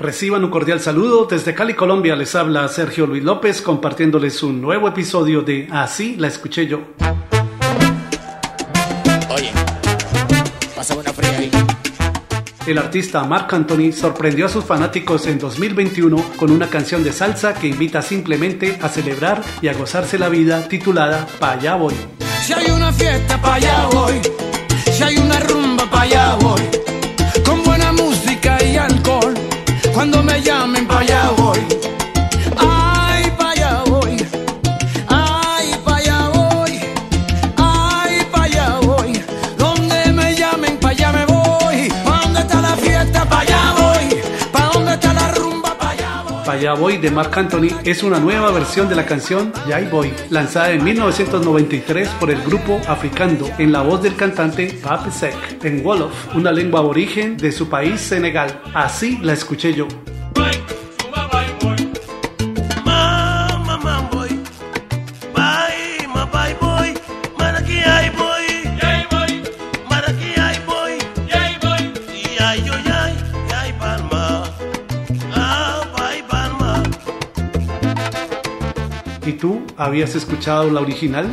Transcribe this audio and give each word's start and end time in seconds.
Reciban 0.00 0.42
un 0.42 0.50
cordial 0.50 0.80
saludo. 0.80 1.26
Desde 1.26 1.54
Cali, 1.54 1.74
Colombia, 1.74 2.16
les 2.16 2.34
habla 2.34 2.66
Sergio 2.68 3.06
Luis 3.06 3.22
López 3.22 3.60
compartiéndoles 3.60 4.42
un 4.42 4.58
nuevo 4.58 4.88
episodio 4.88 5.42
de 5.42 5.68
Así 5.70 6.16
la 6.16 6.26
escuché 6.26 6.66
yo. 6.66 6.80
Oye, 9.28 9.52
pasa 10.74 10.94
una 10.94 11.12
fría 11.12 11.36
ahí. 11.36 11.50
El 12.66 12.78
artista 12.78 13.22
Marc 13.24 13.52
Anthony 13.52 13.92
sorprendió 13.92 14.46
a 14.46 14.48
sus 14.48 14.64
fanáticos 14.64 15.26
en 15.26 15.38
2021 15.38 16.16
con 16.38 16.50
una 16.50 16.70
canción 16.70 17.04
de 17.04 17.12
salsa 17.12 17.52
que 17.52 17.68
invita 17.68 18.00
simplemente 18.00 18.78
a 18.80 18.88
celebrar 18.88 19.42
y 19.60 19.68
a 19.68 19.74
gozarse 19.74 20.18
la 20.18 20.30
vida 20.30 20.66
titulada 20.66 21.26
Pa' 21.38 21.52
allá 21.52 21.74
voy. 21.74 21.94
Si 22.42 22.54
hay 22.54 22.70
una 22.70 22.90
fiesta, 22.90 23.38
pa' 23.42 23.56
allá 23.56 23.86
voy. 23.92 24.18
Si 24.90 25.02
hay 25.02 25.18
una 25.18 25.40
rumba, 25.40 25.59
me 30.40 30.46
llamen, 30.46 30.86
pa' 30.86 31.00
allá 31.00 31.30
voy. 31.36 31.58
Ay, 32.56 33.30
pa' 33.36 33.50
allá 33.50 33.82
voy. 33.86 34.16
Ay, 35.08 35.74
pa' 35.84 35.96
allá 35.96 36.28
voy. 36.28 36.80
Ay, 37.56 38.26
pa' 38.32 38.44
allá 38.44 38.78
voy. 38.80 39.20
Donde 39.58 40.12
me 40.12 40.34
llamen, 40.34 40.78
pa' 40.78 40.90
allá 40.90 41.12
me 41.12 41.26
voy. 41.26 41.88
¿Pa' 42.04 42.20
dónde 42.22 42.40
está 42.40 42.60
la 42.60 42.76
fiesta? 42.76 43.24
Pa' 43.28 43.40
allá 43.40 43.74
voy. 43.78 44.20
¿Pa' 44.52 44.70
dónde 44.72 44.92
está 44.94 45.12
la 45.12 45.32
rumba? 45.32 45.76
Pa' 45.78 45.90
allá 45.90 46.22
voy. 46.26 46.44
Pa' 46.44 46.52
allá 46.52 46.74
voy 46.74 46.96
de 46.96 47.10
Marc 47.10 47.36
Anthony 47.36 47.70
es 47.84 48.02
una 48.02 48.18
nueva 48.18 48.50
versión 48.50 48.88
de 48.88 48.94
la 48.94 49.04
canción 49.04 49.52
Ya 49.68 49.78
voy, 49.90 50.12
lanzada 50.30 50.70
en 50.70 50.82
1993 50.84 52.08
por 52.20 52.30
el 52.30 52.40
grupo 52.42 52.80
Africando 52.88 53.46
en 53.58 53.72
la 53.72 53.82
voz 53.82 54.02
del 54.02 54.16
cantante 54.16 54.78
Pape 54.82 55.10
Sek 55.10 55.64
en 55.64 55.84
Wolof, 55.84 56.34
una 56.34 56.50
lengua 56.50 56.80
aborigen 56.80 57.36
de 57.36 57.52
su 57.52 57.68
país 57.68 58.00
Senegal. 58.00 58.62
Así 58.74 59.18
la 59.18 59.34
escuché 59.34 59.74
yo. 59.74 59.86
¿Y 79.30 79.34
tú 79.34 79.62
habías 79.76 80.16
escuchado 80.16 80.68
la 80.72 80.80
original? 80.80 81.32